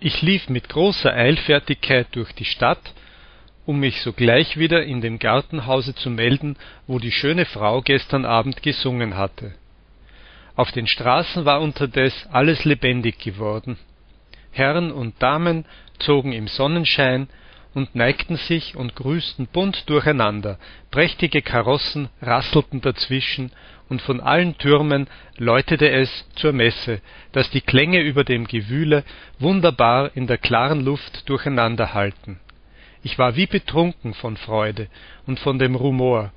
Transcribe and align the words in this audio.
ich 0.00 0.22
lief 0.22 0.48
mit 0.48 0.68
großer 0.68 1.12
eilfertigkeit 1.12 2.08
durch 2.12 2.32
die 2.32 2.46
stadt 2.46 2.94
um 3.66 3.78
mich 3.78 4.00
sogleich 4.00 4.56
wieder 4.56 4.82
in 4.82 5.00
dem 5.00 5.18
gartenhause 5.18 5.94
zu 5.94 6.10
melden 6.10 6.56
wo 6.86 6.98
die 6.98 7.12
schöne 7.12 7.44
frau 7.44 7.82
gestern 7.82 8.24
abend 8.24 8.62
gesungen 8.62 9.16
hatte. 9.16 9.54
Auf 10.56 10.72
den 10.72 10.86
straßen 10.86 11.44
war 11.44 11.60
unterdes 11.60 12.26
alles 12.32 12.64
lebendig 12.64 13.18
geworden. 13.18 13.78
Herren 14.50 14.90
und 14.90 15.22
damen 15.22 15.64
zogen 15.98 16.32
im 16.32 16.48
sonnenschein 16.48 17.28
und 17.74 17.94
neigten 17.94 18.36
sich 18.36 18.76
und 18.76 18.96
grüßten 18.96 19.46
bunt 19.46 19.88
durcheinander. 19.88 20.58
Prächtige 20.90 21.42
karossen 21.42 22.08
rasselten 22.20 22.80
dazwischen 22.80 23.52
und 23.88 24.02
von 24.02 24.20
allen 24.20 24.56
türmen 24.58 25.08
läutete 25.36 25.90
es 25.90 26.28
zur 26.36 26.52
messe 26.52 27.00
dass 27.32 27.50
die 27.50 27.60
klänge 27.60 28.00
über 28.00 28.24
dem 28.24 28.46
gewühle 28.46 29.04
wunderbar 29.38 30.10
in 30.14 30.26
der 30.26 30.38
klaren 30.38 30.84
luft 30.84 31.28
durcheinander 31.28 31.94
hallten. 31.94 32.40
Ich 33.02 33.18
war 33.18 33.36
wie 33.36 33.46
betrunken 33.46 34.14
von 34.14 34.36
freude 34.36 34.88
und 35.26 35.38
von 35.40 35.58
dem 35.58 35.74
rumor 35.74 36.32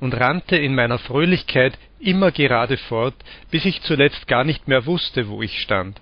und 0.00 0.14
rannte 0.14 0.56
in 0.56 0.74
meiner 0.74 0.98
fröhlichkeit 0.98 1.78
immer 1.98 2.32
gerade 2.32 2.76
fort 2.76 3.14
bis 3.50 3.64
ich 3.64 3.82
zuletzt 3.82 4.26
gar 4.28 4.44
nicht 4.44 4.66
mehr 4.68 4.86
wusste 4.86 5.28
wo 5.28 5.42
ich 5.42 5.60
stand 5.60 6.00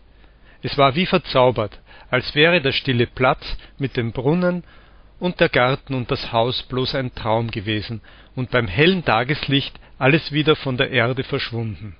es 0.62 0.76
war 0.78 0.94
wie 0.94 1.06
verzaubert 1.06 1.80
als 2.10 2.34
wäre 2.34 2.60
der 2.60 2.72
stille 2.72 3.06
platz 3.06 3.56
mit 3.78 3.96
dem 3.96 4.12
brunnen 4.12 4.64
und 5.18 5.40
der 5.40 5.48
garten 5.48 5.94
und 5.94 6.10
das 6.10 6.32
haus 6.32 6.62
bloß 6.62 6.94
ein 6.94 7.14
traum 7.14 7.50
gewesen 7.50 8.00
und 8.34 8.50
beim 8.50 8.66
hellen 8.68 9.04
tageslicht 9.04 9.78
alles 9.98 10.32
wieder 10.32 10.56
von 10.56 10.76
der 10.76 10.90
erde 10.90 11.24
verschwunden. 11.24 11.96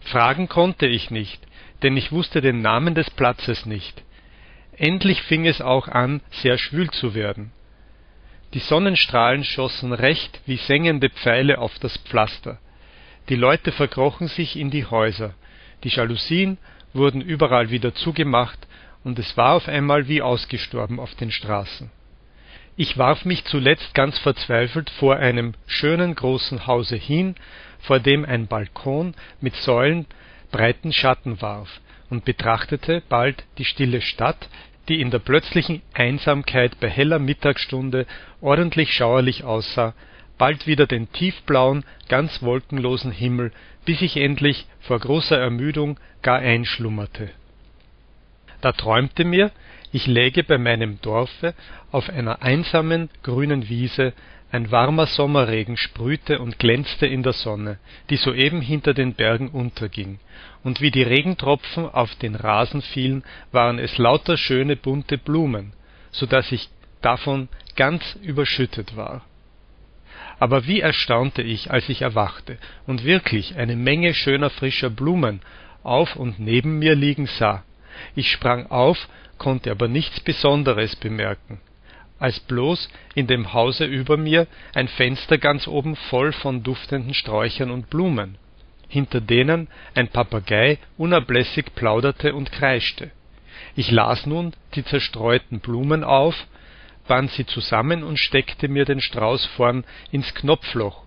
Fragen 0.00 0.48
konnte 0.48 0.86
ich 0.86 1.10
nicht 1.10 1.46
denn 1.82 1.96
ich 1.96 2.12
wusste 2.12 2.40
den 2.40 2.62
namen 2.62 2.94
des 2.94 3.10
platzes 3.10 3.66
nicht. 3.66 4.02
Endlich 4.76 5.22
fing 5.22 5.46
es 5.46 5.60
auch 5.60 5.88
an 5.88 6.20
sehr 6.30 6.58
schwül 6.58 6.90
zu 6.90 7.14
werden. 7.14 7.52
Die 8.54 8.58
sonnenstrahlen 8.58 9.44
schossen 9.44 9.92
recht 9.92 10.40
wie 10.46 10.56
sengende 10.56 11.10
pfeile 11.10 11.58
auf 11.58 11.78
das 11.78 11.96
pflaster. 11.98 12.58
Die 13.28 13.36
leute 13.36 13.72
verkrochen 13.72 14.28
sich 14.28 14.56
in 14.56 14.70
die 14.70 14.86
häuser 14.86 15.34
die 15.84 15.88
jalousien 15.88 16.58
wurden 16.92 17.20
überall 17.20 17.70
wieder 17.70 17.94
zugemacht 17.94 18.66
und 19.04 19.18
es 19.18 19.36
war 19.36 19.54
auf 19.54 19.68
einmal 19.68 20.08
wie 20.08 20.22
ausgestorben 20.22 20.98
auf 20.98 21.14
den 21.14 21.30
straßen. 21.30 21.90
Ich 22.78 22.98
warf 22.98 23.24
mich 23.24 23.44
zuletzt 23.44 23.94
ganz 23.94 24.18
verzweifelt 24.18 24.90
vor 24.90 25.16
einem 25.16 25.54
schönen 25.66 26.14
großen 26.14 26.66
hause 26.66 26.96
hin 26.96 27.34
vor 27.78 28.00
dem 28.00 28.24
ein 28.24 28.48
balkon 28.48 29.14
mit 29.40 29.54
säulen 29.56 30.06
breiten 30.50 30.92
schatten 30.92 31.40
warf 31.40 31.80
und 32.10 32.24
betrachtete 32.24 33.02
bald 33.08 33.44
die 33.58 33.64
stille 33.64 34.00
stadt 34.00 34.48
die 34.88 35.00
in 35.00 35.10
der 35.10 35.18
plötzlichen 35.18 35.82
einsamkeit 35.94 36.78
bei 36.78 36.88
heller 36.88 37.18
mittagsstunde 37.18 38.06
ordentlich 38.40 38.92
schauerlich 38.92 39.42
aussah 39.44 39.94
bald 40.38 40.66
wieder 40.66 40.86
den 40.86 41.10
tiefblauen 41.12 41.84
ganz 42.08 42.42
wolkenlosen 42.42 43.12
himmel 43.12 43.52
bis 43.84 44.02
ich 44.02 44.16
endlich 44.16 44.66
vor 44.80 44.98
großer 44.98 45.38
ermüdung 45.38 45.98
gar 46.22 46.38
einschlummerte. 46.40 47.30
Da 48.60 48.72
träumte 48.72 49.24
mir 49.24 49.50
ich 49.92 50.06
läge 50.06 50.42
bei 50.42 50.58
meinem 50.58 51.00
dorfe 51.00 51.54
auf 51.92 52.10
einer 52.10 52.42
einsamen 52.42 53.08
grünen 53.22 53.68
wiese 53.68 54.12
ein 54.50 54.70
warmer 54.70 55.06
sommerregen 55.06 55.76
sprühte 55.76 56.38
und 56.38 56.58
glänzte 56.58 57.06
in 57.06 57.22
der 57.22 57.32
sonne 57.32 57.78
die 58.10 58.16
soeben 58.16 58.60
hinter 58.60 58.94
den 58.94 59.14
bergen 59.14 59.48
unterging. 59.48 60.18
Und 60.62 60.80
wie 60.80 60.90
die 60.90 61.02
regentropfen 61.02 61.88
auf 61.88 62.14
den 62.16 62.34
rasen 62.34 62.82
fielen 62.82 63.24
waren 63.52 63.78
es 63.78 63.98
lauter 63.98 64.36
schöne 64.36 64.76
bunte 64.76 65.18
blumen 65.18 65.72
so 66.10 66.26
dass 66.26 66.50
ich 66.50 66.68
davon 67.02 67.48
ganz 67.76 68.18
überschüttet 68.22 68.96
war 68.96 69.22
aber 70.38 70.66
wie 70.66 70.80
erstaunte 70.80 71.42
ich 71.42 71.70
als 71.70 71.88
ich 71.88 72.02
erwachte 72.02 72.58
und 72.86 73.04
wirklich 73.04 73.56
eine 73.56 73.76
menge 73.76 74.14
schöner 74.14 74.50
frischer 74.50 74.90
blumen 74.90 75.40
auf 75.82 76.16
und 76.16 76.38
neben 76.38 76.78
mir 76.78 76.94
liegen 76.94 77.26
sah. 77.26 77.64
Ich 78.14 78.30
sprang 78.30 78.66
auf 78.66 79.08
konnte 79.38 79.70
aber 79.70 79.88
nichts 79.88 80.20
besonderes 80.20 80.96
bemerken 80.96 81.60
als 82.18 82.40
bloß 82.40 82.88
in 83.14 83.26
dem 83.26 83.52
hause 83.52 83.84
über 83.84 84.16
mir 84.16 84.46
ein 84.74 84.88
fenster 84.88 85.38
ganz 85.38 85.66
oben 85.68 85.96
voll 85.96 86.32
von 86.32 86.62
duftenden 86.62 87.14
sträuchern 87.14 87.70
und 87.70 87.90
blumen 87.90 88.38
hinter 88.88 89.20
denen 89.20 89.68
ein 89.94 90.08
papagei 90.08 90.78
unablässig 90.96 91.74
plauderte 91.74 92.34
und 92.34 92.52
kreischte. 92.52 93.10
Ich 93.74 93.90
las 93.90 94.26
nun 94.26 94.52
die 94.74 94.84
zerstreuten 94.84 95.60
blumen 95.60 96.04
auf 96.04 96.34
band 97.06 97.30
sie 97.30 97.46
zusammen 97.46 98.02
und 98.02 98.18
steckte 98.18 98.68
mir 98.68 98.84
den 98.84 99.00
strauß 99.00 99.46
vorn 99.46 99.84
ins 100.10 100.34
knopfloch. 100.34 101.04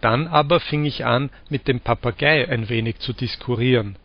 Dann 0.00 0.28
aber 0.28 0.60
fing 0.60 0.84
ich 0.84 1.04
an 1.04 1.30
mit 1.48 1.66
dem 1.66 1.80
papagei 1.80 2.48
ein 2.48 2.68
wenig 2.68 2.98
zu 2.98 3.12
diskurieren. 3.12 3.96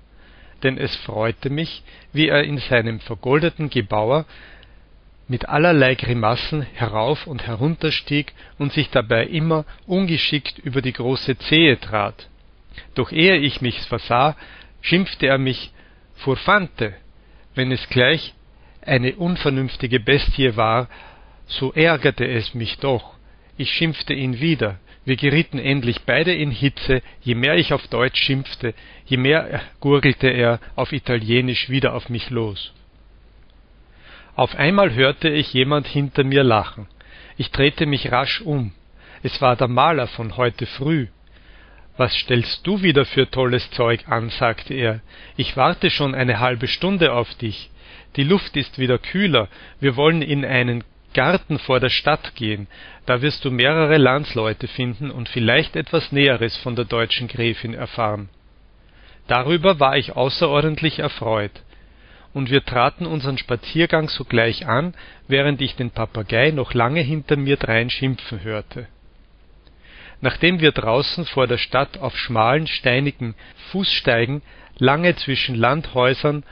Denn 0.63 0.77
es 0.77 0.95
freute 0.95 1.49
mich 1.49 1.83
wie 2.13 2.27
er 2.27 2.43
in 2.43 2.57
seinem 2.57 2.99
vergoldeten 2.99 3.69
gebauer 3.69 4.25
mit 5.27 5.47
allerlei 5.49 5.95
grimassen 5.95 6.61
herauf 6.61 7.27
und 7.27 7.47
herunter 7.47 7.91
stieg 7.91 8.33
und 8.57 8.73
sich 8.73 8.89
dabei 8.89 9.25
immer 9.25 9.65
ungeschickt 9.87 10.59
über 10.59 10.81
die 10.81 10.93
große 10.93 11.37
zehe 11.37 11.79
trat. 11.79 12.29
Doch 12.95 13.11
ehe 13.11 13.37
ich 13.37 13.61
mich's 13.61 13.85
versah 13.85 14.35
schimpfte 14.81 15.27
er 15.27 15.37
mich 15.37 15.71
furfante 16.15 16.93
wenn 17.55 17.71
es 17.71 17.87
gleich 17.89 18.33
eine 18.81 19.15
unvernünftige 19.15 19.99
bestie 19.99 20.55
war 20.55 20.89
so 21.53 21.71
ärgerte 21.73 22.25
es 22.25 22.53
mich 22.53 22.77
doch. 22.77 23.13
Ich 23.57 23.71
schimpfte 23.71 24.13
ihn 24.13 24.39
wieder. 24.39 24.79
Wir 25.05 25.17
gerieten 25.17 25.59
endlich 25.59 26.01
beide 26.05 26.33
in 26.33 26.51
hitze. 26.51 27.01
Je 27.21 27.35
mehr 27.35 27.55
ich 27.55 27.73
auf 27.73 27.87
deutsch 27.87 28.21
schimpfte 28.21 28.73
je 29.05 29.17
mehr 29.17 29.61
gurgelte 29.79 30.27
er 30.27 30.59
auf 30.75 30.91
italienisch 30.91 31.69
wieder 31.69 31.93
auf 31.93 32.09
mich 32.09 32.29
los. 32.29 32.73
Auf 34.35 34.55
einmal 34.55 34.93
hörte 34.93 35.29
ich 35.29 35.53
jemand 35.53 35.87
hinter 35.87 36.23
mir 36.23 36.43
lachen. 36.43 36.87
Ich 37.37 37.51
drehte 37.51 37.85
mich 37.85 38.11
rasch 38.11 38.41
um. 38.41 38.71
Es 39.21 39.41
war 39.41 39.55
der 39.55 39.67
maler 39.67 40.07
von 40.07 40.37
heute 40.37 40.65
früh. 40.65 41.07
Was 41.95 42.13
stellst 42.15 42.65
du 42.65 42.81
wieder 42.81 43.05
für 43.05 43.29
tolles 43.29 43.69
zeug 43.71 44.07
an 44.07 44.29
sagte 44.29 44.73
er. 44.73 45.01
Ich 45.37 45.55
warte 45.55 45.91
schon 45.91 46.15
eine 46.15 46.39
halbe 46.39 46.67
stunde 46.67 47.13
auf 47.13 47.33
dich. 47.35 47.69
Die 48.15 48.23
luft 48.23 48.57
ist 48.57 48.79
wieder 48.79 48.97
kühler. 48.97 49.47
Wir 49.79 49.95
wollen 49.95 50.23
in 50.23 50.43
einen 50.43 50.83
garten 51.13 51.59
vor 51.59 51.79
der 51.79 51.89
stadt 51.89 52.35
gehen. 52.35 52.67
Da 53.05 53.21
wirst 53.21 53.45
du 53.45 53.51
mehrere 53.51 53.97
landsleute 53.97 54.67
finden 54.67 55.11
und 55.11 55.29
vielleicht 55.29 55.75
etwas 55.75 56.11
näheres 56.11 56.57
von 56.57 56.75
der 56.75 56.85
deutschen 56.85 57.27
gräfin 57.27 57.73
erfahren. 57.73 58.29
Darüber 59.27 59.79
war 59.79 59.97
ich 59.97 60.15
außerordentlich 60.15 60.99
erfreut. 60.99 61.63
Und 62.33 62.49
wir 62.49 62.65
traten 62.65 63.05
unseren 63.05 63.37
spaziergang 63.37 64.09
sogleich 64.09 64.65
an 64.65 64.95
während 65.27 65.61
ich 65.61 65.75
den 65.75 65.91
papagei 65.91 66.51
noch 66.51 66.73
lange 66.73 67.01
hinter 67.01 67.35
mir 67.37 67.57
drein 67.57 67.89
schimpfen 67.89 68.43
hörte. 68.43 68.87
Nachdem 70.19 70.59
wir 70.59 70.71
draußen 70.71 71.25
vor 71.25 71.47
der 71.47 71.57
stadt 71.57 71.97
auf 71.99 72.17
schmalen 72.17 72.65
steinigen 72.65 73.35
fußsteigen 73.71 74.41
lange 74.77 75.15
zwischen 75.15 75.55
landhäusern 75.55 76.43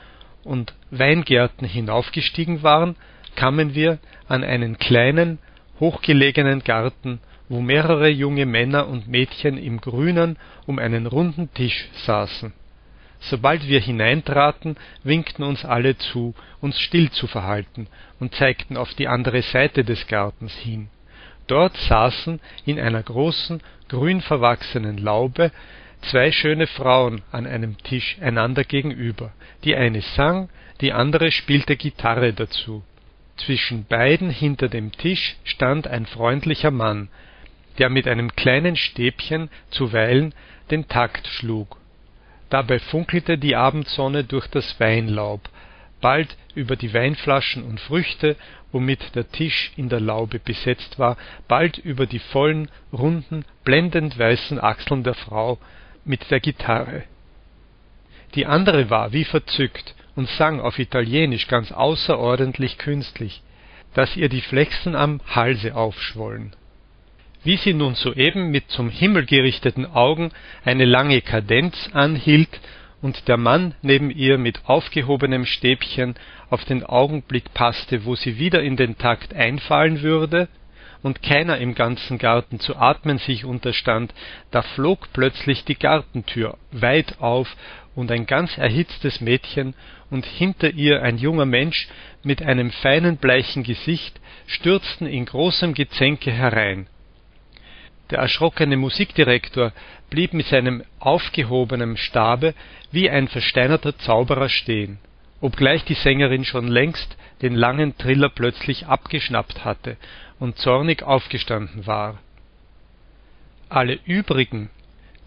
und 0.44 0.74
weingärten 0.90 1.66
hinaufgestiegen 1.66 2.62
waren 2.62 2.96
kamen 3.34 3.74
wir 3.74 3.98
an 4.28 4.44
einen 4.44 4.78
kleinen 4.78 5.38
hochgelegenen 5.80 6.62
garten 6.62 7.20
wo 7.52 7.60
mehrere 7.60 8.08
junge 8.08 8.46
männer 8.46 8.88
und 8.88 9.08
mädchen 9.08 9.58
im 9.58 9.78
grünen 9.78 10.38
um 10.66 10.78
einen 10.78 11.06
runden 11.06 11.52
tisch 11.52 11.86
saßen. 12.06 12.54
Sobald 13.20 13.68
wir 13.68 13.78
hineintraten 13.78 14.76
winkten 15.04 15.42
uns 15.42 15.62
alle 15.62 15.98
zu 15.98 16.34
uns 16.62 16.80
still 16.80 17.10
zu 17.10 17.26
verhalten 17.26 17.88
und 18.18 18.34
zeigten 18.34 18.78
auf 18.78 18.94
die 18.94 19.06
andere 19.06 19.42
seite 19.42 19.84
des 19.84 20.06
gartens 20.06 20.54
hin. 20.54 20.88
Dort 21.46 21.76
saßen 21.76 22.40
in 22.64 22.80
einer 22.80 23.02
großen 23.02 23.60
grünverwachsenen 23.90 24.96
laube 24.96 25.52
zwei 26.00 26.32
schöne 26.32 26.66
frauen 26.66 27.20
an 27.32 27.46
einem 27.46 27.76
tisch 27.82 28.16
einander 28.22 28.64
gegenüber. 28.64 29.32
Die 29.64 29.76
eine 29.76 30.00
sang 30.00 30.48
die 30.80 30.94
andere 30.94 31.30
spielte 31.30 31.76
gitarre 31.76 32.32
dazu 32.32 32.82
zwischen 33.36 33.84
beiden 33.84 34.30
hinter 34.30 34.68
dem 34.68 34.92
tisch 34.92 35.36
stand 35.44 35.86
ein 35.86 36.06
freundlicher 36.06 36.70
mann 36.70 37.08
der 37.78 37.88
mit 37.88 38.06
einem 38.06 38.34
kleinen 38.36 38.76
stäbchen 38.76 39.48
zuweilen 39.70 40.34
den 40.70 40.88
takt 40.88 41.26
schlug. 41.26 41.78
Dabei 42.50 42.78
funkelte 42.78 43.38
die 43.38 43.56
abendsonne 43.56 44.24
durch 44.24 44.46
das 44.48 44.78
weinlaub 44.78 45.48
bald 46.00 46.36
über 46.54 46.76
die 46.76 46.92
weinflaschen 46.92 47.62
und 47.62 47.80
früchte 47.80 48.36
womit 48.72 49.14
der 49.14 49.30
tisch 49.30 49.72
in 49.76 49.88
der 49.88 50.00
laube 50.00 50.38
besetzt 50.38 50.98
war 50.98 51.16
bald 51.48 51.78
über 51.78 52.06
die 52.06 52.18
vollen 52.18 52.68
runden 52.92 53.44
blendend 53.64 54.18
weißen 54.18 54.60
achseln 54.60 55.04
der 55.04 55.14
frau 55.14 55.58
mit 56.04 56.30
der 56.30 56.40
gitarre. 56.40 57.04
Die 58.34 58.46
andere 58.46 58.90
war 58.90 59.12
wie 59.12 59.24
verzückt 59.24 59.94
und 60.14 60.28
sang 60.30 60.60
auf 60.60 60.78
Italienisch 60.78 61.48
ganz 61.48 61.72
außerordentlich 61.72 62.78
künstlich, 62.78 63.42
dass 63.94 64.16
ihr 64.16 64.28
die 64.28 64.40
Flechsen 64.40 64.94
am 64.94 65.20
Halse 65.26 65.74
aufschwollen. 65.74 66.54
Wie 67.44 67.56
sie 67.56 67.74
nun 67.74 67.94
soeben 67.94 68.50
mit 68.50 68.70
zum 68.70 68.88
Himmel 68.88 69.26
gerichteten 69.26 69.86
Augen 69.86 70.30
eine 70.64 70.84
lange 70.84 71.20
Kadenz 71.20 71.90
anhielt 71.92 72.60
und 73.00 73.26
der 73.26 73.36
Mann 73.36 73.74
neben 73.82 74.10
ihr 74.10 74.38
mit 74.38 74.60
aufgehobenem 74.66 75.44
Stäbchen 75.44 76.14
auf 76.50 76.64
den 76.64 76.84
Augenblick 76.84 77.52
passte, 77.52 78.04
wo 78.04 78.14
sie 78.14 78.38
wieder 78.38 78.62
in 78.62 78.76
den 78.76 78.96
Takt 78.96 79.34
einfallen 79.34 80.02
würde, 80.02 80.48
und 81.02 81.22
keiner 81.22 81.58
im 81.58 81.74
ganzen 81.74 82.18
Garten 82.18 82.60
zu 82.60 82.76
atmen 82.76 83.18
sich 83.18 83.44
unterstand, 83.44 84.14
da 84.50 84.62
flog 84.62 85.08
plötzlich 85.12 85.64
die 85.64 85.74
Gartentür 85.74 86.56
weit 86.70 87.20
auf 87.20 87.48
und 87.94 88.10
ein 88.10 88.26
ganz 88.26 88.56
erhitztes 88.56 89.20
Mädchen 89.20 89.74
und 90.10 90.24
hinter 90.24 90.70
ihr 90.70 91.02
ein 91.02 91.18
junger 91.18 91.46
Mensch 91.46 91.88
mit 92.22 92.42
einem 92.42 92.70
feinen 92.70 93.16
bleichen 93.16 93.62
Gesicht 93.62 94.20
stürzten 94.46 95.06
in 95.06 95.24
großem 95.26 95.74
Gezänke 95.74 96.30
herein. 96.30 96.86
Der 98.10 98.18
erschrockene 98.18 98.76
Musikdirektor 98.76 99.72
blieb 100.10 100.34
mit 100.34 100.46
seinem 100.46 100.84
aufgehobenen 100.98 101.96
Stabe 101.96 102.54
wie 102.90 103.08
ein 103.08 103.28
versteinerter 103.28 103.96
Zauberer 103.98 104.48
stehen, 104.48 104.98
obgleich 105.40 105.84
die 105.84 105.94
Sängerin 105.94 106.44
schon 106.44 106.68
längst 106.68 107.16
den 107.40 107.54
langen 107.54 107.96
Triller 107.96 108.28
plötzlich 108.28 108.86
abgeschnappt 108.86 109.64
hatte 109.64 109.96
und 110.38 110.58
zornig 110.58 111.02
aufgestanden 111.02 111.86
war. 111.86 112.18
Alle 113.68 113.98
übrigen 114.04 114.68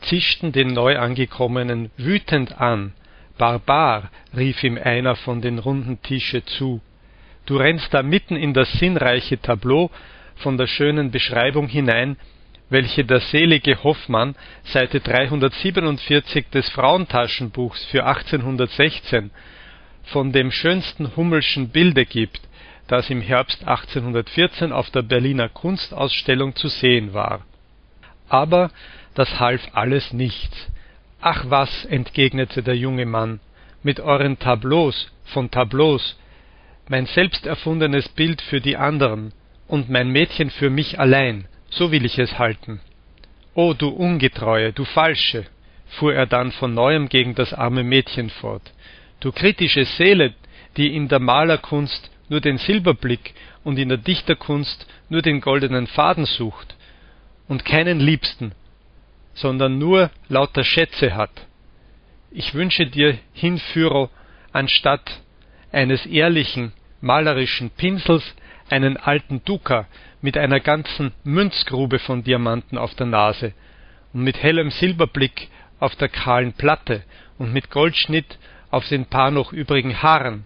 zischten 0.08 0.52
den 0.52 0.74
Neuangekommenen 0.74 1.92
wütend 1.98 2.60
an. 2.60 2.94
Barbar, 3.38 4.12
rief 4.36 4.64
ihm 4.64 4.78
einer 4.78 5.16
von 5.16 5.42
den 5.42 5.60
runden 5.60 6.02
Tische 6.02 6.46
zu. 6.46 6.82
Du 7.46 7.58
rennst 7.58 7.94
da 7.94 8.02
mitten 8.02 8.36
in 8.36 8.54
das 8.54 8.72
sinnreiche 8.74 9.40
Tableau 9.40 9.92
von 10.38 10.58
der 10.58 10.68
schönen 10.68 11.12
Beschreibung 11.12 11.68
hinein, 11.68 12.18
welche 12.70 13.06
der 13.06 13.20
selige 13.20 13.84
Hoffmann 13.84 14.36
Seite 14.64 15.00
347 15.00 16.50
des 16.50 16.70
Frauentaschenbuchs 16.70 17.86
für 17.86 18.06
1816 18.06 19.32
von 20.06 20.32
dem 20.32 20.52
schönsten 20.52 21.16
Hummelschen 21.16 21.70
Bilde 21.70 22.06
gibt, 22.06 22.42
das 22.88 23.10
im 23.10 23.22
Herbst 23.22 23.68
1814 23.68 24.72
auf 24.72 24.90
der 24.92 25.02
Berliner 25.02 25.50
Kunstausstellung 25.50 26.56
zu 26.56 26.68
sehen 26.68 27.14
war. 27.14 27.46
Aber 28.30 28.72
das 29.16 29.40
half 29.40 29.62
alles 29.74 30.14
nichts. 30.14 30.72
Ach 31.22 31.46
was, 31.50 31.86
entgegnete 31.86 32.62
der 32.62 32.78
junge 32.78 33.06
Mann, 33.06 33.40
mit 33.82 34.00
euren 34.00 34.38
Tableaus 34.38 35.12
von 35.26 35.50
Tableaus, 35.50 36.18
mein 36.88 37.08
selbst 37.08 37.48
erfundenes 37.48 38.08
Bild 38.10 38.42
für 38.42 38.62
die 38.62 38.78
anderen 38.78 39.34
und 39.68 39.90
mein 39.90 40.10
Mädchen 40.10 40.52
für 40.52 40.70
mich 40.70 41.00
allein, 41.00 41.48
so 41.70 41.92
will 41.92 42.06
ich 42.06 42.20
es 42.20 42.38
halten. 42.38 42.80
O 43.56 43.74
du 43.74 43.90
Ungetreue, 43.90 44.72
du 44.74 44.86
Falsche, 44.86 45.46
fuhr 45.88 46.14
er 46.14 46.28
dann 46.28 46.52
von 46.52 46.74
neuem 46.74 47.10
gegen 47.10 47.36
das 47.36 47.54
arme 47.54 47.84
Mädchen 47.84 48.30
fort, 48.30 48.74
du 49.20 49.32
kritische 49.32 49.86
Seele, 49.86 50.34
die 50.78 50.96
in 50.96 51.08
der 51.08 51.20
Malerkunst 51.20 52.12
nur 52.30 52.42
den 52.42 52.58
Silberblick 52.58 53.34
und 53.64 53.80
in 53.80 53.90
der 53.90 53.98
Dichterkunst 53.98 54.88
nur 55.10 55.22
den 55.22 55.42
goldenen 55.42 55.88
Faden 55.88 56.26
sucht 56.26 56.76
und 57.48 57.66
keinen 57.66 58.00
Liebsten, 58.00 58.52
sondern 59.36 59.78
nur 59.78 60.10
lauter 60.28 60.64
Schätze 60.64 61.16
hat. 61.16 61.46
Ich 62.32 62.54
wünsche 62.54 62.88
dir 62.88 63.18
Hinführer 63.34 64.10
anstatt 64.52 65.22
eines 65.72 66.06
ehrlichen, 66.06 66.74
malerischen 67.02 67.70
Pinsels 67.70 68.24
einen 68.70 68.98
alten 68.98 69.44
Duka 69.44 69.88
mit 70.22 70.38
einer 70.38 70.60
ganzen 70.60 71.12
Münzgrube 71.24 72.00
von 72.00 72.24
Diamanten 72.24 72.78
auf 72.78 72.96
der 72.96 73.06
Nase 73.06 73.54
und 74.14 74.24
mit 74.24 74.42
hellem 74.42 74.72
Silberblick 74.72 75.50
auf 75.80 75.96
der 75.96 76.10
kahlen 76.10 76.54
Platte 76.54 77.04
und 77.38 77.54
mit 77.54 77.70
Goldschnitt 77.70 78.40
auf 78.72 78.88
den 78.88 79.06
paar 79.06 79.32
noch 79.32 79.54
übrigen 79.54 80.02
Haaren. 80.02 80.46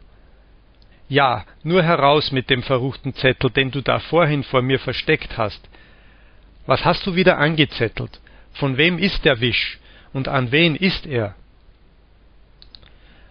Ja, 1.07 1.45
nur 1.63 1.81
heraus 1.83 2.31
mit 2.31 2.50
dem 2.50 2.62
verruchten 2.62 3.13
Zettel, 3.13 3.50
den 3.50 3.71
du 3.71 3.81
da 3.81 4.00
vorhin 4.00 4.44
vor 4.44 4.62
mir 4.62 4.80
versteckt 4.80 5.38
hast. 5.38 5.68
Was 6.65 6.86
hast 6.86 7.07
du 7.07 7.15
wieder 7.15 7.38
angezettelt? 7.38 8.19
Von 8.60 8.76
wem 8.76 8.98
ist 8.98 9.24
der 9.24 9.40
Wisch? 9.40 9.80
Und 10.12 10.28
an 10.28 10.52
wen 10.52 10.76
ist 10.76 11.06
er? 11.06 11.34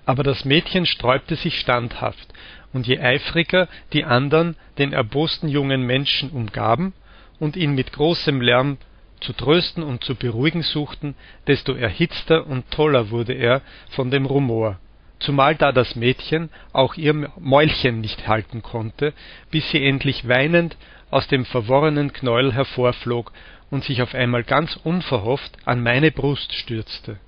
Aber 0.06 0.22
das 0.22 0.46
Mädchen 0.46 0.86
sträubte 0.86 1.36
sich 1.36 1.60
standhaft, 1.60 2.32
und 2.72 2.86
je 2.86 2.98
eifriger 2.98 3.68
die 3.92 4.04
andern 4.04 4.56
den 4.78 4.94
erbosten 4.94 5.48
jungen 5.50 5.82
Menschen 5.82 6.30
umgaben 6.30 6.94
und 7.38 7.56
ihn 7.56 7.74
mit 7.74 7.92
großem 7.92 8.40
Lärm 8.40 8.78
zu 9.20 9.34
trösten 9.34 9.82
und 9.82 10.02
zu 10.02 10.14
beruhigen 10.14 10.62
suchten, 10.62 11.14
desto 11.46 11.74
erhitzter 11.74 12.46
und 12.46 12.70
toller 12.70 13.10
wurde 13.10 13.34
er 13.34 13.60
von 13.90 14.10
dem 14.10 14.24
Rumor, 14.24 14.78
zumal 15.18 15.56
da 15.56 15.72
das 15.72 15.94
Mädchen 15.94 16.48
auch 16.72 16.94
ihr 16.94 17.12
Mäulchen 17.38 18.00
nicht 18.00 18.28
halten 18.28 18.62
konnte, 18.62 19.12
bis 19.50 19.70
sie 19.70 19.84
endlich 19.84 20.26
weinend 20.26 20.78
aus 21.10 21.26
dem 21.26 21.44
verworrenen 21.44 22.14
Knäuel 22.14 22.54
hervorflog 22.54 23.32
und 23.70 23.84
sich 23.84 24.02
auf 24.02 24.14
einmal 24.14 24.44
ganz 24.44 24.76
unverhofft 24.84 25.56
an 25.64 25.82
meine 25.82 26.10
Brust 26.10 26.52
stürzte, 26.54 27.18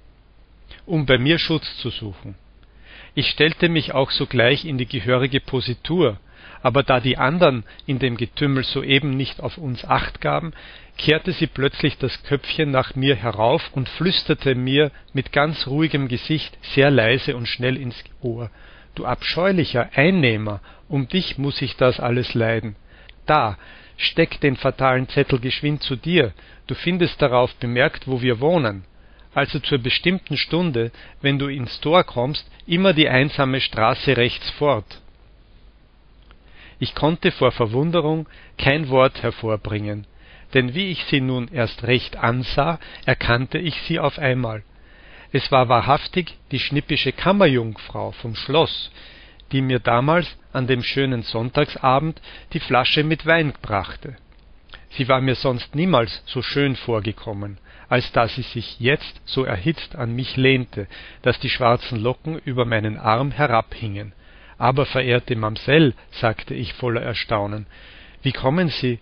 um 0.87 1.07
bei 1.07 1.19
mir 1.19 1.39
Schutz 1.39 1.77
zu 1.79 1.91
suchen. 1.91 2.35
Ich 3.15 3.29
stellte 3.29 3.69
mich 3.69 3.93
auch 3.93 4.11
sogleich 4.11 4.65
in 4.65 4.79
die 4.79 4.87
gehörige 4.87 5.41
Positur, 5.41 6.19
aber 6.63 6.83
da 6.83 7.01
die 7.01 7.19
andern 7.19 7.65
in 7.87 7.99
dem 7.99 8.17
Getümmel 8.17 8.65
soeben 8.65 9.17
nicht 9.17 9.41
auf 9.41 9.59
uns 9.59 9.85
acht 9.85 10.21
gaben, 10.21 10.53
kehrte 10.97 11.33
sie 11.33 11.47
plötzlich 11.47 11.99
das 11.99 12.23
Köpfchen 12.23 12.71
nach 12.71 12.95
mir 12.95 13.17
herauf 13.17 13.71
und 13.73 13.89
flüsterte 13.89 14.55
mir 14.55 14.91
mit 15.13 15.33
ganz 15.33 15.67
ruhigem 15.67 16.09
Gesicht 16.09 16.57
sehr 16.75 16.91
leise 16.91 17.37
und 17.37 17.47
schnell 17.47 17.77
ins 17.77 18.03
Ohr 18.21 18.51
Du 18.95 19.07
abscheulicher 19.07 19.89
Einnehmer, 19.95 20.61
um 20.89 21.09
dich 21.09 21.39
muss 21.39 21.63
ich 21.63 21.77
das 21.77 22.01
alles 22.01 22.35
leiden. 22.35 22.77
Da, 23.25 23.57
Steck 24.03 24.41
den 24.41 24.57
fatalen 24.57 25.11
Zettel 25.11 25.39
geschwind 25.41 25.83
zu 25.83 25.95
dir, 25.95 26.33
du 26.67 26.75
findest 26.75 27.21
darauf 27.21 27.55
bemerkt, 27.57 28.09
wo 28.09 28.23
wir 28.23 28.41
wohnen. 28.41 28.85
Also 29.35 29.59
zur 29.59 29.77
bestimmten 29.77 30.39
Stunde, 30.39 30.91
wenn 31.21 31.39
du 31.39 31.49
ins 31.49 31.81
Tor 31.81 32.05
kommst, 32.05 32.51
immer 32.67 32.95
die 32.95 33.11
einsame 33.11 33.61
Straße 33.61 34.17
rechts 34.17 34.49
fort. 34.53 35.03
Ich 36.79 36.95
konnte 36.95 37.31
vor 37.31 37.53
Verwunderung 37.53 38.27
kein 38.57 38.89
Wort 38.89 39.23
hervorbringen, 39.23 40.07
denn 40.55 40.75
wie 40.75 40.91
ich 40.91 41.05
sie 41.05 41.21
nun 41.21 41.49
erst 41.53 41.83
recht 41.83 42.17
ansah, 42.17 42.81
erkannte 43.05 43.59
ich 43.59 43.75
sie 43.83 44.01
auf 44.01 44.19
einmal. 44.19 44.63
Es 45.31 45.53
war 45.53 45.69
wahrhaftig 45.69 46.39
die 46.53 46.59
schnippische 46.59 47.13
Kammerjungfrau 47.13 48.13
vom 48.13 48.35
Schloss, 48.35 48.91
die 49.53 49.63
mir 49.63 49.79
damals 49.79 50.37
an 50.53 50.67
dem 50.67 50.83
schönen 50.83 51.23
Sonntagsabend 51.23 52.21
die 52.53 52.61
Flasche 52.61 53.05
mit 53.05 53.27
Wein 53.27 53.53
brachte. 53.63 54.17
Sie 54.91 55.09
war 55.09 55.21
mir 55.21 55.35
sonst 55.35 55.75
niemals 55.75 56.23
so 56.27 56.43
schön 56.43 56.77
vorgekommen, 56.77 57.59
als 57.89 58.11
da 58.13 58.29
sie 58.29 58.43
sich 58.43 58.81
jetzt 58.81 59.21
so 59.25 59.45
erhitzt 59.45 59.97
an 59.97 60.15
mich 60.15 60.37
lehnte, 60.37 60.87
dass 61.23 61.39
die 61.39 61.51
schwarzen 61.51 62.01
Locken 62.01 62.39
über 62.45 62.65
meinen 62.65 62.97
Arm 62.99 63.31
herabhingen. 63.31 64.13
Aber, 64.59 64.85
verehrte 64.85 65.37
Mamsell, 65.37 65.95
sagte 66.11 66.55
ich 66.55 66.75
voller 66.75 67.03
Erstaunen, 67.03 67.67
wie 68.23 68.33
kommen 68.33 68.69
Sie? 68.69 68.99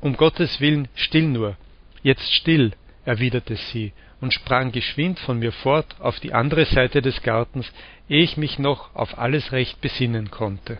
Um 0.00 0.16
Gottes 0.16 0.60
willen, 0.60 0.88
still 0.94 1.26
nur. 1.26 1.56
Jetzt 2.02 2.32
still, 2.32 2.72
erwiderte 3.04 3.56
sie 3.56 3.92
und 4.20 4.34
sprang 4.34 4.72
geschwind 4.72 5.18
von 5.18 5.38
mir 5.38 5.52
fort 5.52 5.96
auf 6.00 6.20
die 6.20 6.32
andere 6.32 6.66
Seite 6.66 7.02
des 7.02 7.22
Gartens, 7.22 7.72
ehe 8.08 8.22
ich 8.22 8.36
mich 8.36 8.58
noch 8.58 8.94
auf 8.94 9.18
alles 9.18 9.52
recht 9.52 9.80
besinnen 9.80 10.30
konnte. 10.30 10.78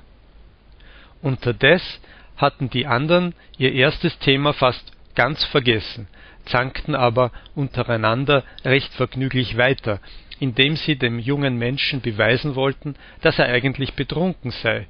Unterdes 1.23 2.01
hatten 2.37 2.71
die 2.71 2.87
andern 2.87 3.35
ihr 3.59 3.73
erstes 3.73 4.19
Thema 4.19 4.53
fast 4.53 4.93
ganz 5.15 5.45
vergessen, 5.45 6.09
zankten 6.47 6.95
aber 6.95 7.31
untereinander 7.55 8.45
recht 8.65 8.93
vergnüglich 8.95 9.57
weiter, 9.57 10.01
indem 10.39 10.77
sie 10.77 10.97
dem 10.97 11.19
jungen 11.19 11.57
Menschen 11.59 12.01
beweisen 12.01 12.55
wollten, 12.55 12.95
dass 13.21 13.39
er 13.39 13.47
eigentlich 13.47 13.95
betrunken 13.95 14.51
sei, 14.51 14.87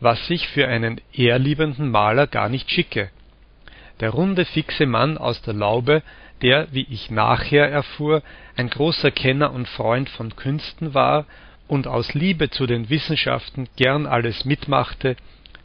was 0.00 0.26
sich 0.26 0.48
für 0.48 0.66
einen 0.66 1.00
ehrliebenden 1.12 1.90
Maler 1.90 2.26
gar 2.26 2.48
nicht 2.48 2.70
schicke. 2.70 3.10
Der 4.00 4.10
runde, 4.10 4.44
fixe 4.44 4.86
Mann 4.86 5.18
aus 5.18 5.42
der 5.42 5.54
Laube 5.54 6.02
der, 6.42 6.68
wie 6.72 6.86
ich 6.90 7.10
nachher 7.10 7.70
erfuhr, 7.70 8.22
ein 8.56 8.70
großer 8.70 9.10
Kenner 9.10 9.52
und 9.52 9.68
Freund 9.68 10.08
von 10.08 10.34
Künsten 10.36 10.94
war 10.94 11.26
und 11.68 11.86
aus 11.86 12.14
Liebe 12.14 12.50
zu 12.50 12.66
den 12.66 12.88
Wissenschaften 12.90 13.68
gern 13.76 14.06
alles 14.06 14.44
mitmachte, 14.44 15.16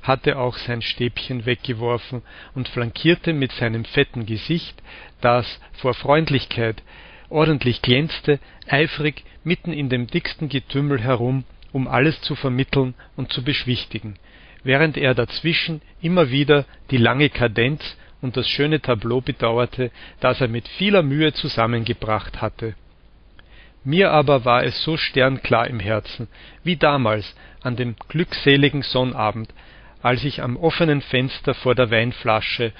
hatte 0.01 0.37
auch 0.37 0.57
sein 0.57 0.81
Stäbchen 0.81 1.45
weggeworfen 1.45 2.21
und 2.53 2.67
flankierte 2.67 3.33
mit 3.33 3.51
seinem 3.53 3.85
fetten 3.85 4.25
Gesicht, 4.25 4.81
das 5.21 5.59
vor 5.73 5.93
Freundlichkeit 5.93 6.83
ordentlich 7.29 7.81
glänzte, 7.81 8.39
eifrig 8.67 9.23
mitten 9.43 9.73
in 9.73 9.89
dem 9.89 10.07
dicksten 10.07 10.47
Getümmel 10.47 11.01
herum, 11.01 11.43
um 11.71 11.87
alles 11.87 12.21
zu 12.21 12.35
vermitteln 12.35 12.93
und 13.15 13.33
zu 13.33 13.43
beschwichtigen, 13.43 14.15
während 14.63 14.97
er 14.97 15.15
dazwischen 15.15 15.81
immer 16.01 16.29
wieder 16.29 16.65
die 16.91 16.97
lange 16.97 17.29
Kadenz 17.29 17.97
und 18.25 18.35
das 18.35 18.49
schöne 18.49 18.81
Tableau 18.81 19.21
bedauerte, 19.21 19.91
das 20.19 20.41
er 20.41 20.47
mit 20.47 20.67
vieler 20.67 21.03
Mühe 21.03 21.31
zusammengebracht 21.31 22.41
hatte. 22.41 22.73
Mir 23.83 24.11
aber 24.11 24.45
war 24.45 24.63
es 24.63 24.83
so 24.83 24.97
sternklar 24.97 25.67
im 25.67 25.79
Herzen, 25.79 26.27
wie 26.63 26.75
damals 26.75 27.35
an 27.61 27.75
dem 27.75 27.95
glückseligen 28.09 28.81
Sonnabend, 28.81 29.53
als 30.01 30.23
ich 30.23 30.41
am 30.41 30.57
offenen 30.57 31.01
Fenster 31.01 31.53
vor 31.53 31.75
der 31.75 31.91
Weinflasche 31.91 32.73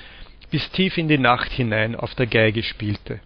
bis 0.50 0.70
tief 0.72 0.98
in 0.98 1.08
die 1.08 1.20
Nacht 1.20 1.52
hinein 1.52 1.96
auf 1.96 2.16
der 2.16 2.26
Geige 2.26 2.64
spielte. 2.64 3.20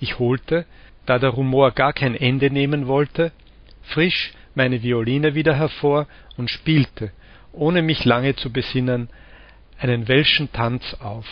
Ich 0.00 0.18
holte, 0.18 0.66
da 1.06 1.18
der 1.18 1.30
Rumor 1.30 1.72
gar 1.72 1.94
kein 1.94 2.14
Ende 2.14 2.50
nehmen 2.50 2.86
wollte, 2.86 3.32
frisch 3.82 4.32
meine 4.54 4.82
Violine 4.82 5.34
wieder 5.34 5.54
hervor 5.54 6.06
und 6.36 6.50
spielte, 6.50 7.10
ohne 7.52 7.80
mich 7.80 8.04
lange 8.04 8.36
zu 8.36 8.52
besinnen, 8.52 9.08
einen 9.78 10.08
welschen 10.08 10.52
Tanz 10.52 10.94
auf, 11.00 11.26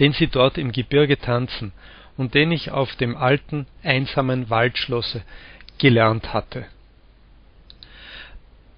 den 0.00 0.12
sie 0.12 0.26
dort 0.26 0.58
im 0.58 0.72
Gebirge 0.72 1.18
tanzen 1.18 1.72
und 2.16 2.34
den 2.34 2.52
ich 2.52 2.70
auf 2.70 2.94
dem 2.96 3.16
alten, 3.16 3.66
einsamen 3.82 4.50
Waldschlosse 4.50 5.22
gelernt 5.78 6.34
hatte. 6.34 6.66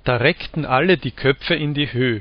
Da 0.05 0.17
reckten 0.17 0.65
alle 0.65 0.97
die 0.97 1.11
Köpfe 1.11 1.55
in 1.55 1.75
die 1.75 1.93
Höh. 1.93 2.21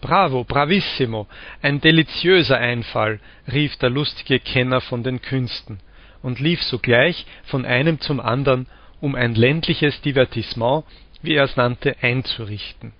Bravo, 0.00 0.44
bravissimo, 0.44 1.26
ein 1.62 1.80
deliziöser 1.80 2.58
Einfall, 2.58 3.20
rief 3.52 3.76
der 3.76 3.90
lustige 3.90 4.40
Kenner 4.40 4.80
von 4.80 5.02
den 5.02 5.20
Künsten 5.20 5.80
und 6.22 6.40
lief 6.40 6.62
sogleich 6.62 7.26
von 7.44 7.64
einem 7.64 8.00
zum 8.00 8.18
andern, 8.18 8.66
um 9.00 9.14
ein 9.14 9.34
ländliches 9.34 10.00
Divertissement, 10.00 10.84
wie 11.22 11.34
er 11.34 11.44
es 11.44 11.56
nannte, 11.56 11.96
einzurichten. 12.00 12.92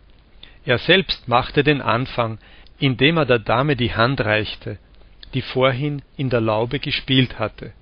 Er 0.65 0.79
selbst 0.79 1.27
machte 1.27 1.65
den 1.65 1.81
Anfang, 1.81 2.39
indem 2.81 3.19
er 3.19 3.27
der 3.27 3.39
Dame 3.39 3.77
die 3.77 3.95
Hand 3.95 4.21
reichte, 4.23 4.79
die 5.35 5.43
vorhin 5.43 6.03
in 6.17 6.31
der 6.31 6.41
Laube 6.41 6.81
gespielt 6.81 7.39
hatte. 7.39 7.73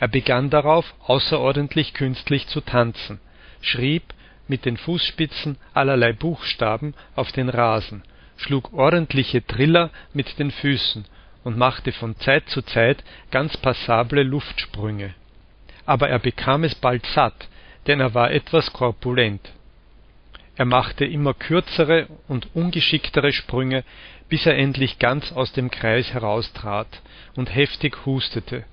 Er 0.00 0.08
begann 0.08 0.50
darauf 0.50 0.94
außerordentlich 1.06 1.92
künstlich 1.94 2.46
zu 2.48 2.60
tanzen, 2.60 3.20
schrieb 3.60 4.02
mit 4.48 4.64
den 4.64 4.76
Fußspitzen 4.76 5.58
allerlei 5.74 6.12
Buchstaben 6.12 6.94
auf 7.14 7.30
den 7.32 7.50
Rasen, 7.50 8.02
schlug 8.36 8.72
ordentliche 8.72 9.46
Triller 9.46 9.90
mit 10.14 10.38
den 10.38 10.50
Füßen 10.50 11.04
und 11.44 11.58
machte 11.58 11.92
von 11.92 12.16
Zeit 12.16 12.48
zu 12.48 12.62
Zeit 12.62 13.04
ganz 13.30 13.56
passable 13.58 14.22
Luftsprünge. 14.22 15.14
Aber 15.84 16.08
er 16.08 16.18
bekam 16.18 16.64
es 16.64 16.74
bald 16.74 17.04
satt, 17.06 17.48
denn 17.86 18.00
er 18.00 18.14
war 18.14 18.30
etwas 18.30 18.72
korpulent. 18.72 19.52
Er 20.58 20.64
machte 20.64 21.04
immer 21.04 21.34
kürzere 21.34 22.08
und 22.26 22.48
ungeschicktere 22.52 23.32
Sprünge, 23.32 23.84
bis 24.28 24.44
er 24.44 24.58
endlich 24.58 24.98
ganz 24.98 25.30
aus 25.30 25.52
dem 25.52 25.70
Kreis 25.70 26.12
heraustrat 26.12 27.00
und 27.36 27.54
heftig 27.54 28.04
hustete 28.04 28.64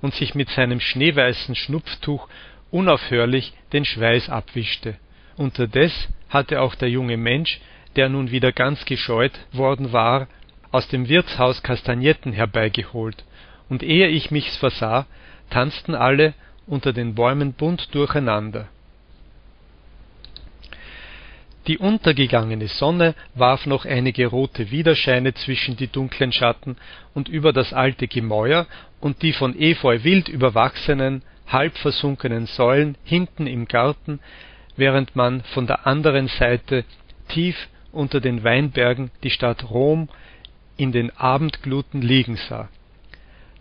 und 0.00 0.14
sich 0.14 0.36
mit 0.36 0.48
seinem 0.48 0.78
schneeweißen 0.78 1.56
Schnupftuch 1.56 2.28
unaufhörlich 2.70 3.52
den 3.72 3.84
Schweiß 3.84 4.28
abwischte. 4.28 4.94
Unterdes 5.36 6.08
hatte 6.28 6.62
auch 6.62 6.76
der 6.76 6.88
junge 6.88 7.16
Mensch, 7.16 7.60
der 7.96 8.08
nun 8.08 8.30
wieder 8.30 8.52
ganz 8.52 8.84
gescheut 8.84 9.32
worden 9.50 9.92
war, 9.92 10.28
aus 10.70 10.86
dem 10.86 11.08
Wirtshaus 11.08 11.64
Kastagnetten 11.64 12.32
herbeigeholt, 12.32 13.24
und 13.68 13.82
ehe 13.82 14.06
ich 14.06 14.30
mich's 14.30 14.56
versah, 14.56 15.06
tanzten 15.50 15.96
alle 15.96 16.34
unter 16.68 16.92
den 16.92 17.16
Bäumen 17.16 17.54
bunt 17.54 17.92
durcheinander. 17.92 18.68
Die 21.68 21.76
untergegangene 21.76 22.66
Sonne 22.66 23.14
warf 23.34 23.66
noch 23.66 23.84
einige 23.84 24.26
rote 24.28 24.70
Widerscheine 24.70 25.34
zwischen 25.34 25.76
die 25.76 25.88
dunklen 25.88 26.32
Schatten 26.32 26.78
und 27.12 27.28
über 27.28 27.52
das 27.52 27.74
alte 27.74 28.08
Gemäuer 28.08 28.66
und 29.00 29.20
die 29.20 29.34
von 29.34 29.54
Efeu 29.54 30.02
wild 30.02 30.30
überwachsenen, 30.30 31.22
halb 31.46 31.76
versunkenen 31.76 32.46
Säulen 32.46 32.96
hinten 33.04 33.46
im 33.46 33.68
Garten, 33.68 34.18
während 34.76 35.14
man 35.14 35.42
von 35.42 35.66
der 35.66 35.86
anderen 35.86 36.28
Seite 36.28 36.86
tief 37.28 37.68
unter 37.92 38.22
den 38.22 38.44
Weinbergen 38.44 39.10
die 39.22 39.30
Stadt 39.30 39.68
Rom 39.68 40.08
in 40.78 40.90
den 40.90 41.14
Abendgluten 41.18 42.00
liegen 42.00 42.36
sah. 42.36 42.70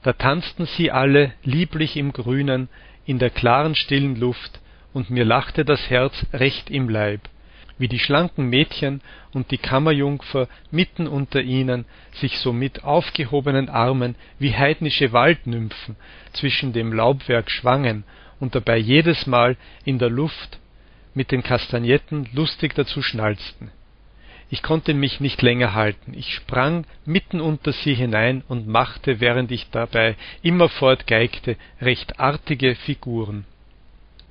Da 0.04 0.14
tanzten 0.14 0.66
sie 0.66 0.92
alle 0.92 1.34
lieblich 1.44 1.98
im 1.98 2.14
Grünen, 2.14 2.70
in 3.06 3.20
der 3.20 3.32
klaren 3.32 3.76
stillen 3.76 4.16
Luft, 4.16 4.62
und 4.94 5.10
mir 5.10 5.26
lachte 5.26 5.66
das 5.66 5.90
Herz 5.90 6.26
recht 6.32 6.70
im 6.70 6.88
Leib, 6.88 7.22
wie 7.78 7.88
die 7.88 8.00
schlanken 8.00 8.50
Mädchen 8.50 9.02
und 9.34 9.52
die 9.52 9.58
Kammerjungfer 9.58 10.48
mitten 10.72 11.08
unter 11.08 11.42
ihnen 11.42 11.86
sich 12.14 12.40
so 12.40 12.54
mit 12.54 12.84
aufgehobenen 12.84 13.70
Armen 13.70 14.16
wie 14.40 14.56
heidnische 14.56 15.14
Waldnymphen 15.14 15.96
zwischen 16.34 16.74
dem 16.74 16.94
Laubwerk 16.94 17.52
schwangen 17.52 18.04
und 18.40 18.56
dabei 18.56 18.78
jedesmal 18.78 19.58
in 19.86 20.00
der 20.00 20.10
Luft 20.10 20.60
mit 21.14 21.32
den 21.32 21.44
Kastagnetten 21.44 22.30
lustig 22.34 22.76
dazu 22.76 23.02
schnalzten. 23.02 23.72
Ich 24.50 24.64
konnte 24.64 24.94
mich 24.94 25.20
nicht 25.20 25.42
länger 25.42 25.74
halten. 25.74 26.14
Ich 26.16 26.34
sprang 26.34 26.86
mitten 27.06 27.42
unter 27.42 27.74
sie 27.74 27.94
hinein 27.94 28.44
und 28.48 28.68
machte 28.68 29.20
während 29.20 29.52
ich 29.52 29.70
dabei 29.72 30.16
immerfort 30.42 31.06
geigte 31.06 31.58
recht 31.82 32.20
artige 32.20 32.76
figuren 32.76 33.46